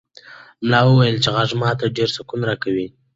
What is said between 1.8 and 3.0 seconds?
ډېر سکون راکوي.